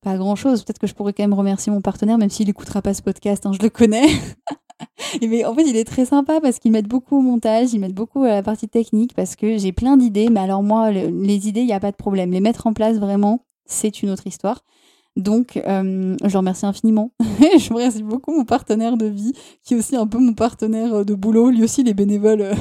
[0.01, 0.63] Pas grand-chose.
[0.63, 3.45] Peut-être que je pourrais quand même remercier mon partenaire, même s'il n'écoutera pas ce podcast,
[3.45, 4.07] hein, je le connais.
[5.21, 7.93] mais en fait, il est très sympa parce qu'il m'aide beaucoup au montage, il m'aide
[7.93, 10.29] beaucoup à la partie technique parce que j'ai plein d'idées.
[10.29, 12.31] Mais alors moi, les idées, il n'y a pas de problème.
[12.31, 14.63] Les mettre en place vraiment, c'est une autre histoire.
[15.17, 17.11] Donc, euh, je le remercie infiniment.
[17.19, 21.03] je remercie beaucoup mon partenaire de vie, qui est aussi un peu mon partenaire euh,
[21.03, 21.49] de boulot.
[21.49, 22.55] Lui aussi, il est bénévole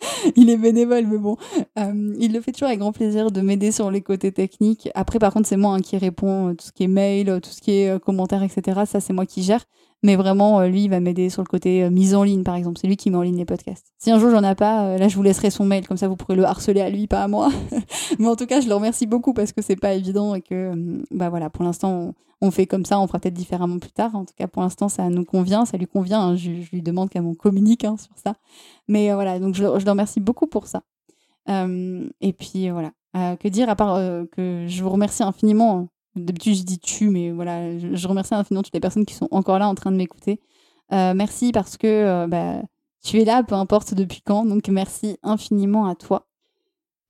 [0.36, 1.36] il est bénévole, mais bon,
[1.78, 4.88] euh, il le fait toujours avec grand plaisir de m'aider sur les côtés techniques.
[4.94, 7.40] Après, par contre, c'est moi hein, qui réponds euh, tout ce qui est mail, euh,
[7.40, 8.80] tout ce qui est commentaires, etc.
[8.86, 9.64] Ça, c'est moi qui gère.
[10.02, 12.78] Mais vraiment, lui, il va m'aider sur le côté mise en ligne, par exemple.
[12.80, 13.92] C'est lui qui met en ligne les podcasts.
[13.98, 16.16] Si un jour j'en ai pas, là, je vous laisserai son mail, comme ça, vous
[16.16, 17.50] pourrez le harceler à lui, pas à moi.
[18.18, 20.72] mais en tout cas, je le remercie beaucoup parce que c'est pas évident et que,
[21.10, 24.14] bah voilà, pour l'instant, on fait comme ça, on fera peut-être différemment plus tard.
[24.14, 26.20] En tout cas, pour l'instant, ça nous convient, ça lui convient.
[26.20, 26.36] Hein.
[26.36, 28.34] Je, lui demande qu'elle m'en communique hein, sur ça.
[28.88, 30.82] Mais euh, voilà, donc je, le remercie beaucoup pour ça.
[31.48, 33.96] Euh, et puis voilà, euh, que dire à part
[34.32, 35.88] que je vous remercie infiniment.
[36.16, 39.58] D'habitude, je dis tu, mais voilà, je, remercie infiniment toutes les personnes qui sont encore
[39.58, 40.40] là en train de m'écouter.
[40.90, 42.62] merci parce que bah,
[43.02, 44.44] tu es là, peu importe depuis quand.
[44.44, 46.26] Donc merci infiniment à toi.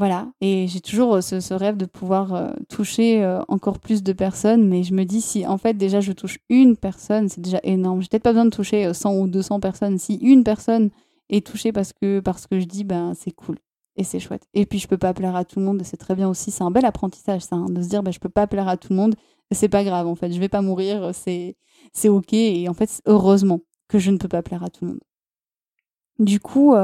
[0.00, 4.14] Voilà, et j'ai toujours euh, ce, rêve de pouvoir euh, toucher euh, encore plus de
[4.14, 7.60] personnes, mais je me dis si en fait déjà je touche une personne, c'est déjà
[7.64, 8.00] énorme.
[8.00, 9.98] J'ai peut-être pas besoin de toucher 100 ou 200 personnes.
[9.98, 10.88] Si une personne
[11.28, 13.58] est touchée parce que, parce que je dis, ben c'est cool
[14.00, 14.42] et c'est chouette.
[14.54, 16.50] Et puis je peux pas plaire à tout le monde, c'est très bien aussi.
[16.50, 18.76] C'est un bel apprentissage ça, hein, de se dire, ben je peux pas plaire à
[18.76, 19.14] tout le monde,
[19.52, 21.56] c'est pas grave en fait, je vais pas mourir, c'est
[21.92, 22.32] c'est ok.
[22.32, 25.00] Et en fait, heureusement que je ne peux pas plaire à tout le monde.
[26.18, 26.74] Du coup,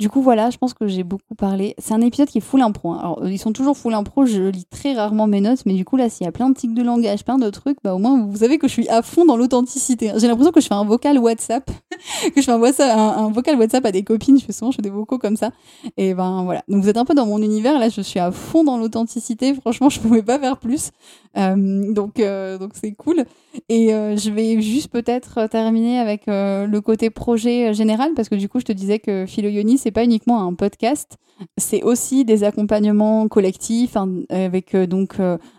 [0.00, 1.74] Du coup, voilà, je pense que j'ai beaucoup parlé.
[1.76, 2.92] C'est un épisode qui est full impro.
[2.92, 2.98] Hein.
[3.00, 5.98] Alors, ils sont toujours full impro, je lis très rarement mes notes, mais du coup,
[5.98, 8.24] là, s'il y a plein de tics de langage, plein de trucs, bah, au moins,
[8.24, 10.10] vous savez que je suis à fond dans l'authenticité.
[10.16, 11.70] J'ai l'impression que je fais un vocal WhatsApp,
[12.34, 14.82] que je fais un, un, vocal WhatsApp à des copines, je fais souvent, je fais
[14.82, 15.50] des vocaux comme ça.
[15.96, 16.62] Et ben, voilà.
[16.68, 19.54] Donc, vous êtes un peu dans mon univers, là, je suis à fond dans l'authenticité.
[19.54, 20.90] Franchement, je pouvais pas faire plus.
[21.36, 23.24] Euh, donc, euh, donc c'est cool.
[23.68, 28.48] Et euh, je vais juste peut-être terminer avec le côté projet général, parce que du
[28.48, 31.16] coup, je te disais que Philoyoni, c'est pas uniquement un podcast,
[31.56, 33.96] c'est aussi des accompagnements collectifs
[34.28, 35.16] avec donc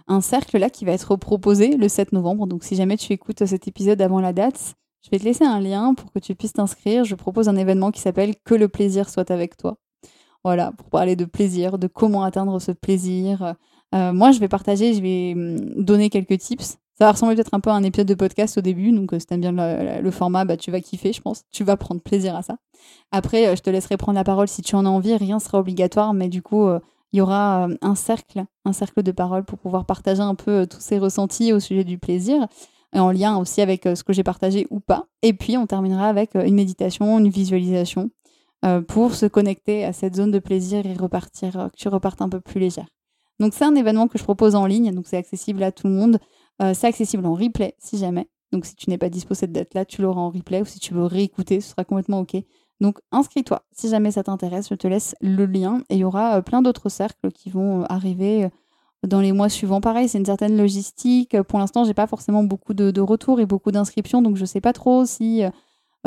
[0.07, 2.47] un cercle là qui va être proposé le 7 novembre.
[2.47, 5.59] Donc, si jamais tu écoutes cet épisode avant la date, je vais te laisser un
[5.59, 7.03] lien pour que tu puisses t'inscrire.
[7.03, 9.77] Je propose un événement qui s'appelle Que le plaisir soit avec toi.
[10.43, 13.55] Voilà, pour parler de plaisir, de comment atteindre ce plaisir,
[13.93, 16.77] euh, moi, je vais partager, je vais hum, donner quelques tips.
[16.97, 19.19] Ça va ressembler peut-être un peu à un épisode de podcast au début, donc euh,
[19.19, 21.43] si t'aimes bien le, format, bah, tu vas kiffer, je pense.
[21.51, 22.57] Tu vas prendre plaisir à ça.
[23.11, 25.15] Après, euh, je te laisserai prendre la parole si tu en as envie.
[25.15, 26.67] Rien sera obligatoire, mais du coup,
[27.13, 30.79] il y aura un cercle, un cercle de parole pour pouvoir partager un peu tous
[30.79, 32.47] ces ressentis au sujet du plaisir
[32.93, 35.07] en lien aussi avec ce que j'ai partagé ou pas.
[35.21, 38.11] Et puis, on terminera avec une méditation, une visualisation
[38.87, 42.39] pour se connecter à cette zone de plaisir et repartir, que tu repartes un peu
[42.39, 42.87] plus légère.
[43.41, 45.93] Donc c'est un événement que je propose en ligne, donc c'est accessible à tout le
[45.93, 46.19] monde.
[46.61, 48.29] Euh, c'est accessible en replay si jamais.
[48.51, 50.93] Donc si tu n'es pas dispo cette date-là, tu l'auras en replay ou si tu
[50.93, 52.35] veux réécouter, ce sera complètement OK.
[52.81, 56.37] Donc inscris-toi si jamais ça t'intéresse, je te laisse le lien et il y aura
[56.37, 58.47] euh, plein d'autres cercles qui vont euh, arriver
[59.07, 59.81] dans les mois suivants.
[59.81, 61.41] Pareil, c'est une certaine logistique.
[61.43, 64.73] Pour l'instant, j'ai pas forcément beaucoup de, retours et beaucoup d'inscriptions, donc je sais pas
[64.73, 65.43] trop si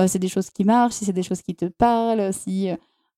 [0.07, 2.71] c'est des choses qui marchent, si c'est des choses qui te parlent, si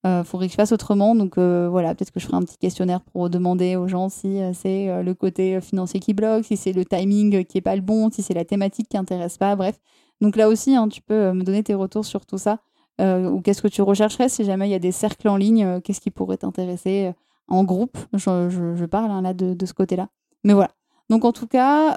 [0.06, 1.14] euh, faudrait que je fasse autrement.
[1.14, 4.40] Donc euh, voilà, peut-être que je ferai un petit questionnaire pour demander aux gens si
[4.40, 7.74] euh, c'est euh, le côté financier qui bloque, si c'est le timing qui est pas
[7.74, 9.78] le bon, si c'est la thématique qui intéresse pas, bref.
[10.20, 12.60] Donc là aussi, hein, tu peux me donner tes retours sur tout ça.
[13.00, 16.00] ou qu'est-ce que tu rechercherais si jamais il y a des cercles en ligne, qu'est-ce
[16.00, 17.12] qui pourrait t'intéresser
[17.48, 20.08] en groupe je, parle hein, là de, ce côté-là.
[20.44, 20.70] Mais voilà.
[21.08, 21.96] Donc en tout cas,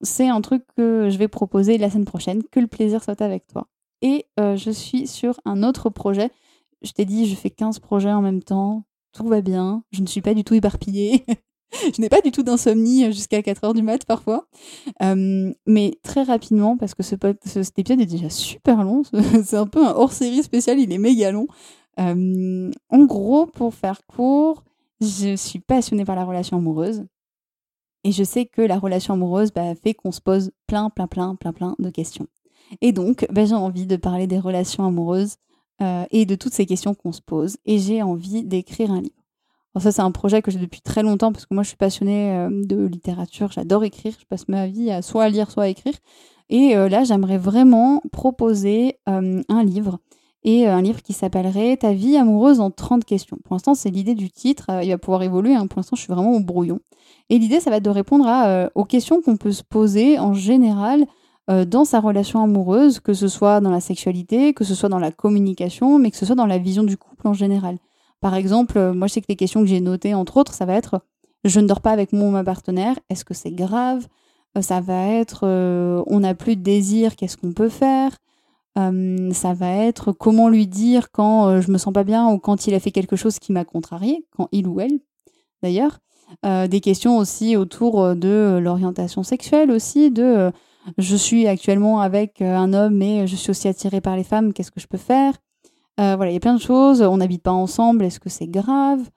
[0.00, 3.46] c'est un truc que je vais proposer la semaine prochaine, que le plaisir soit avec
[3.46, 3.66] toi.
[4.00, 6.30] Et je suis sur un autre projet
[6.82, 10.06] je t'ai dit, je fais 15 projets en même temps, tout va bien, je ne
[10.06, 11.24] suis pas du tout éparpillée.
[11.94, 14.46] je n'ai pas du tout d'insomnie jusqu'à 4 heures du mat parfois.
[15.02, 19.02] Euh, mais très rapidement, parce que ce, cet épisode est déjà super long,
[19.44, 21.46] c'est un peu un hors-série spécial, il est méga long.
[21.98, 24.64] En gros, pour faire court,
[25.00, 27.04] je suis passionnée par la relation amoureuse.
[28.04, 31.36] Et je sais que la relation amoureuse bah, fait qu'on se pose plein, plein, plein,
[31.36, 32.26] plein, plein de questions.
[32.80, 35.36] Et donc, bah, j'ai envie de parler des relations amoureuses
[35.80, 37.58] euh, et de toutes ces questions qu'on se pose.
[37.64, 39.14] Et j'ai envie d'écrire un livre.
[39.74, 41.76] Alors ça, c'est un projet que j'ai depuis très longtemps parce que moi, je suis
[41.76, 43.52] passionnée euh, de littérature.
[43.52, 44.14] J'adore écrire.
[44.18, 45.94] Je passe ma vie à soit à lire, soit à écrire.
[46.48, 49.98] Et euh, là, j'aimerais vraiment proposer un livre.
[50.44, 53.38] Et un livre qui s'appellerait Ta vie amoureuse en 30 questions.
[53.44, 54.66] Pour l'instant, c'est l'idée du titre.
[54.82, 55.54] il va pouvoir évoluer.
[55.54, 55.66] Hein.
[55.66, 56.80] Pour l'instant, je suis vraiment au brouillon.
[57.30, 60.34] Et l'idée, ça va être de répondre à, aux questions qu'on peut se poser en
[60.34, 61.06] général
[61.50, 65.00] euh, dans sa relation amoureuse, que ce soit dans la sexualité, que ce soit dans
[65.00, 67.78] la communication, mais que ce soit dans la vision du couple en général.
[68.20, 70.66] Par exemple, euh, moi je sais que les questions que j'ai notées, entre autres, ça
[70.66, 71.00] va être
[71.42, 74.06] je ne dors pas avec mon ma partenaire, est-ce que c'est grave?
[74.56, 75.44] Euh, Ça va être
[76.06, 78.16] on n'a plus de désir, qu'est-ce qu'on peut faire?
[78.74, 82.74] Ça va être comment lui dire quand je me sens pas bien ou quand il
[82.74, 85.00] a fait quelque chose qui m'a contrarié, quand il ou elle
[85.62, 85.98] d'ailleurs.
[86.42, 90.50] des questions aussi autour de l'orientation sexuelle aussi, de
[90.98, 94.72] je suis actuellement avec un homme, mais je suis aussi attirée par les femmes, qu'est-ce
[94.72, 95.34] que je peux faire?
[95.98, 97.02] Voilà, il y a plein de choses.
[97.02, 99.08] On n'habite pas ensemble, est-ce que c'est grave?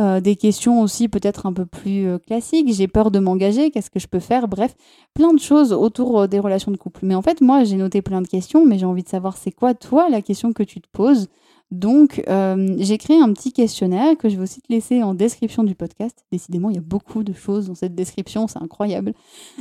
[0.00, 2.72] Euh, Des questions aussi peut-être un peu plus classiques.
[2.72, 4.48] J'ai peur de m'engager, qu'est-ce que je peux faire?
[4.48, 4.74] Bref,
[5.14, 7.00] plein de choses autour des relations de couple.
[7.02, 9.52] Mais en fait, moi, j'ai noté plein de questions, mais j'ai envie de savoir c'est
[9.52, 11.28] quoi, toi, la question que tu te poses?
[11.70, 15.64] Donc, euh, j'ai créé un petit questionnaire que je vais aussi te laisser en description
[15.64, 16.24] du podcast.
[16.30, 19.12] Décidément, il y a beaucoup de choses dans cette description, c'est incroyable.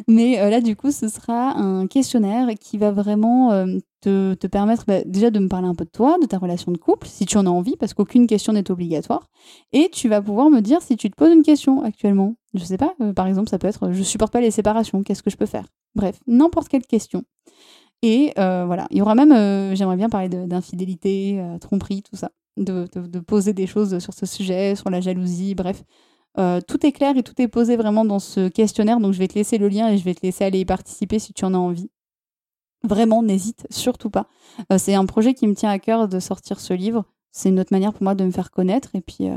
[0.08, 3.66] Mais euh, là, du coup, ce sera un questionnaire qui va vraiment euh,
[4.04, 6.78] te, permettre bah, déjà de me parler un peu de toi, de ta relation de
[6.78, 9.30] couple, si tu en as envie, parce qu'aucune question n'est obligatoire.
[9.72, 12.36] Et tu vas pouvoir me dire si tu te poses une question actuellement.
[12.54, 15.30] Je sais pas, par exemple, ça peut être je supporte pas les séparations, qu'est-ce que
[15.30, 15.66] je peux faire?
[15.96, 17.24] Bref, n'importe quelle question.
[18.02, 22.18] Et euh, voilà, il y aura même, euh, j'aimerais bien parler d'infidélité, euh, tromperie, tout
[22.18, 22.86] ça, de,
[23.20, 25.84] poser des choses sur ce sujet, sur la jalousie, bref.
[26.68, 29.36] tout est clair et tout est posé vraiment dans ce questionnaire, donc je vais te
[29.36, 31.58] laisser le lien et je vais te laisser aller y participer si tu en as
[31.58, 31.90] envie.
[32.84, 34.28] Vraiment, n'hésite surtout pas.
[34.78, 37.06] c'est un projet qui me tient à cœur de sortir ce livre.
[37.32, 39.30] C'est une autre manière pour moi de me faire connaître et puis,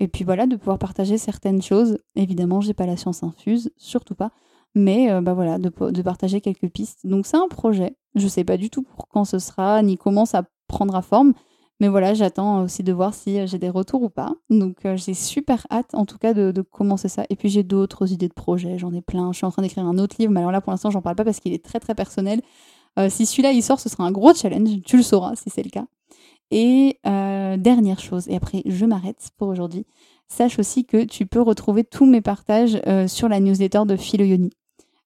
[0.00, 1.98] et puis voilà, de pouvoir partager certaines choses.
[2.16, 4.32] Évidemment, j'ai pas la science infuse, surtout pas
[4.74, 7.06] mais euh, bah voilà, de, de, partager quelques pistes.
[7.06, 7.96] Donc c'est un projet.
[8.14, 11.32] Je sais pas du tout pour quand ce sera, ni comment ça prendra forme,
[11.80, 14.34] Mais voilà, j'attends aussi de voir si j'ai des retours ou pas.
[14.50, 17.24] Donc j'ai super hâte en tout cas de, de commencer ça.
[17.30, 19.32] Et puis j'ai d'autres idées de projets, j'en ai plein.
[19.32, 21.16] Je suis en train d'écrire un autre livre, mais alors là pour l'instant j'en parle
[21.16, 22.42] pas parce qu'il est très très personnel.
[23.08, 25.70] Si celui-là il sort, ce sera un gros challenge, tu le sauras si c'est le
[25.70, 25.86] cas.
[26.50, 29.86] Et dernière chose, et après je m'arrête pour aujourd'hui,
[30.28, 34.50] sache aussi que tu peux retrouver tous mes partages sur la newsletter de Philoyoni.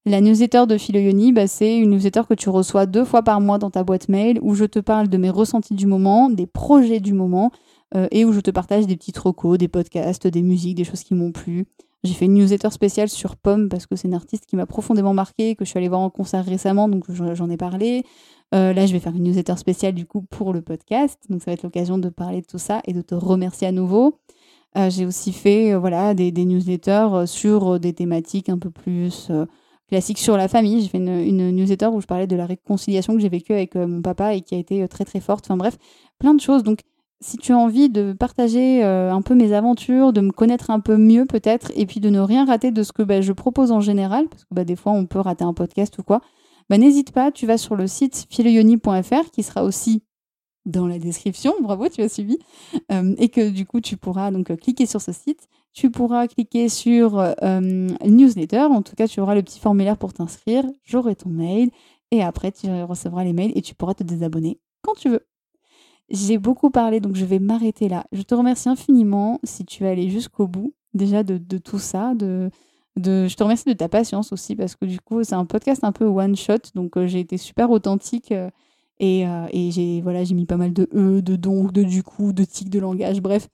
[0.05, 3.59] La newsletter de Philoyoni, bah, c'est une newsletter que tu reçois deux fois par mois
[3.59, 6.99] dans ta boîte mail où je te parle de mes ressentis du moment, des projets
[6.99, 7.53] du moment
[7.95, 11.05] euh, et où je te partage des petits trocos, des podcasts, des musiques, des choses
[11.05, 11.67] qui m'ont plu.
[12.05, 15.15] J'ai fait une newsletter spéciale sur Pomme parce que c'est une artiste qui m'a profondément
[15.15, 18.05] marqué, que je suis allée voir en concert récemment, donc j'en ai parlé.
[18.55, 21.51] Euh, là, je vais faire une newsletter spéciale du coup pour le podcast, donc ça
[21.51, 24.19] va être l'occasion de parler de tout ça et de te remercier à nouveau.
[24.77, 29.31] Euh, j'ai aussi fait voilà des, newsletters sur des thématiques un peu plus
[29.93, 30.81] classique sur la famille.
[30.81, 33.87] J'ai fait une, newsletter où je parlais de la réconciliation que j'ai vécue avec euh,
[33.87, 35.45] mon papa et qui a été euh, très très forte.
[35.45, 35.77] Enfin bref,
[36.19, 36.63] plein de choses.
[36.63, 36.81] Donc
[37.23, 40.81] si tu as envie de partager euh, un peu mes aventures, de me connaître un
[40.81, 43.73] peu mieux peut-être, et puis de ne rien rater de ce que bah, je propose
[43.73, 46.21] en général, parce que bah, des fois on peut rater un podcast ou quoi,
[46.69, 50.03] bah, n'hésite pas, tu vas sur le site philoyoni.fr qui sera aussi
[50.67, 52.39] dans la description, bravo, tu as suivi,
[53.19, 57.19] et que du coup tu pourras donc cliquer sur ce site tu pourras cliquer sur
[57.19, 58.65] euh, newsletter.
[58.65, 60.65] En tout cas, tu auras le petit formulaire pour t'inscrire.
[60.85, 61.71] J'aurai ton mail.
[62.11, 65.27] Et après, tu recevras les mails et tu pourras te désabonner quand tu veux.
[66.09, 68.05] J'ai beaucoup parlé, donc je vais m'arrêter là.
[68.13, 72.15] Je te remercie infiniment si tu es allé jusqu'au bout déjà de, tout ça.
[72.15, 72.51] De,
[72.97, 75.93] je te remercie de ta patience aussi parce que du coup, c'est un podcast un
[75.93, 76.59] peu one shot.
[76.75, 78.33] Donc, euh, j'ai été super authentique.
[78.33, 78.51] Euh,
[79.01, 82.45] et, et j'ai voilà, mis pas mal de e, de donc, de du coup, de
[82.45, 83.21] tic de langage.
[83.21, 83.49] Bref,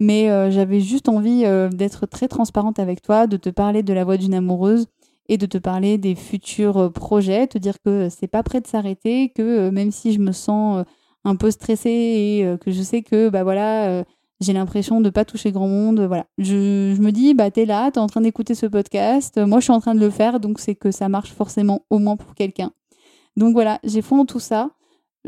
[0.00, 3.92] mais euh, j'avais juste envie euh, d'être très transparente avec toi, de te parler de
[3.92, 4.86] la voix d'une amoureuse
[5.28, 8.66] et de te parler des futurs euh, projets, te dire que c'est pas prêt de
[8.66, 10.84] s'arrêter, que même si je me sens
[11.26, 14.04] un peu stressée et que je sais que bah voilà,
[14.40, 16.26] j'ai l'impression de pas toucher grand monde, voilà.
[16.38, 19.64] Je, je me dis bah t'es là, t'es en train d'écouter ce podcast, moi je
[19.64, 22.34] suis en train de le faire, donc c'est que ça marche forcément au moins pour
[22.34, 22.72] quelqu'un.
[23.36, 24.70] Donc voilà, j'ai fond tout ça.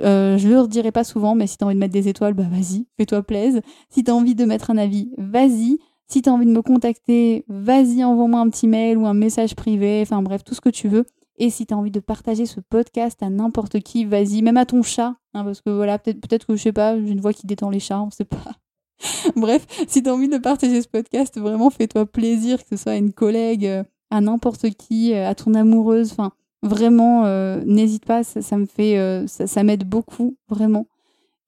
[0.00, 2.34] Euh, je le redirai pas souvent, mais si tu as envie de mettre des étoiles,
[2.34, 3.60] bah vas-y, fais-toi plaisir.
[3.90, 5.78] Si tu as envie de mettre un avis, vas-y.
[6.06, 9.54] Si tu as envie de me contacter, vas-y, envoie-moi un petit mail ou un message
[9.54, 11.04] privé, enfin bref, tout ce que tu veux.
[11.38, 14.66] Et si tu as envie de partager ce podcast à n'importe qui, vas-y, même à
[14.66, 17.32] ton chat, hein, parce que voilà, peut-être peut que je sais pas, j'ai une voix
[17.32, 18.56] qui détend les chats, on sait pas.
[19.36, 22.92] bref, si tu as envie de partager ce podcast, vraiment fais-toi plaisir, que ce soit
[22.92, 26.32] à une collègue, euh, à n'importe qui, euh, à ton amoureuse, enfin
[26.64, 30.88] Vraiment, euh, n'hésite pas, ça, me fait, euh, ça, m'aide beaucoup, vraiment.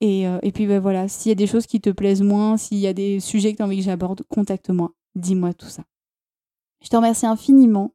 [0.00, 2.78] Et, et puis ben voilà, s'il y a des choses qui te plaisent moins, s'il
[2.78, 5.82] y a des sujets que tu as envie que j'aborde, contacte-moi, dis-moi tout ça.
[6.82, 7.92] Je te remercie infiniment.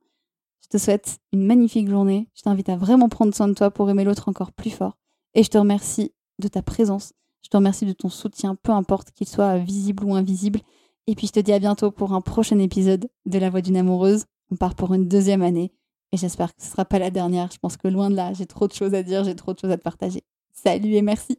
[0.65, 2.27] Je te souhaite une magnifique journée.
[2.33, 4.97] Je t'invite à vraiment prendre soin de toi pour aimer l'autre encore plus fort.
[5.35, 7.13] Et je te remercie de ta présence.
[7.43, 10.61] Je te remercie de ton soutien, peu importe qu'il soit visible ou invisible.
[11.05, 13.77] Et puis je te dis à bientôt pour un prochain épisode de La Voix d'une
[13.77, 14.25] amoureuse.
[14.49, 15.71] On part pour une deuxième année.
[16.11, 17.51] Et j'espère que ce ne sera pas la dernière.
[17.51, 19.59] Je pense que loin de là, j'ai trop de choses à dire, j'ai trop de
[19.59, 20.23] choses à te partager.
[20.51, 21.37] Salut et merci.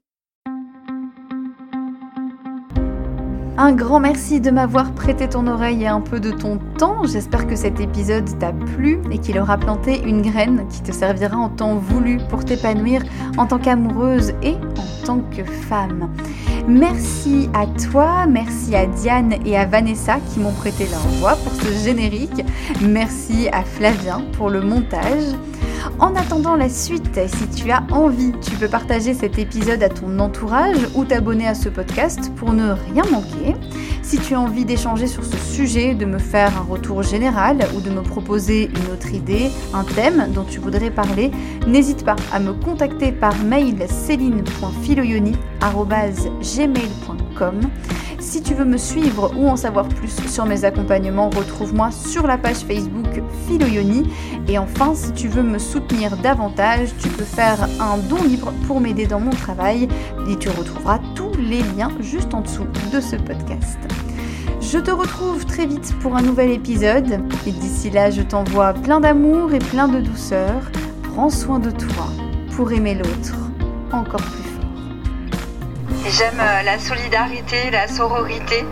[3.59, 7.07] Un grand merci de m'avoir prêté ton oreille et un peu de ton temps.
[7.07, 11.38] J'espère que cet épisode t'a plu et qu'il aura planté une graine qui te servira
[11.38, 13.03] en temps voulu pour t'épanouir
[13.38, 16.11] en tant qu'amoureuse et en tant que femme.
[16.69, 21.55] Merci à toi, merci à Diane et à Vanessa qui m'ont prêté leur voix pour
[21.55, 22.45] ce générique.
[22.83, 25.35] Merci à Flavien pour le montage.
[25.99, 30.19] En attendant la suite, si tu as envie, tu peux partager cet épisode à ton
[30.19, 33.45] entourage ou t'abonner à ce podcast pour ne rien manquer.
[34.02, 37.80] Si tu as envie d'échanger sur ce sujet, de me faire un retour général ou
[37.80, 41.30] de me proposer une autre idée, un thème dont tu voudrais parler,
[41.66, 43.76] n'hésite pas à me contacter par mail.
[48.18, 52.38] Si tu veux me suivre ou en savoir plus sur mes accompagnements, retrouve-moi sur la
[52.38, 54.04] page Facebook Philoyoni.
[54.48, 58.80] Et enfin, si tu veux me soutenir davantage, tu peux faire un don libre pour
[58.80, 59.88] m'aider dans mon travail
[60.38, 63.79] tu retrouveras tous les liens juste en dessous de ce podcast.
[64.61, 69.01] Je te retrouve très vite pour un nouvel épisode et d'ici là, je t'envoie plein
[69.01, 70.70] d'amour et plein de douceur.
[71.03, 72.09] Prends soin de toi
[72.57, 73.37] pour aimer l'autre
[73.92, 74.46] encore plus
[76.09, 78.64] J'aime euh, la solidarité, la sororité,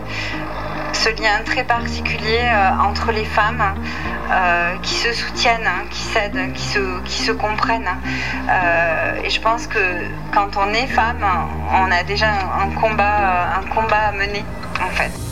[1.05, 3.63] ce lien très particulier euh, entre les femmes
[4.31, 6.63] euh, qui se soutiennent, qui s'aident, qui
[7.21, 7.95] se, comprennent.
[9.23, 9.79] et je pense que
[10.33, 11.23] quand on est femme,
[11.71, 14.43] on a déjà un combat, un combat à mener
[14.81, 15.24] en fait.